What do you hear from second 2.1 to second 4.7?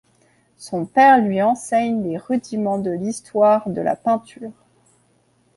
rudiments de l'histoire de la peinture.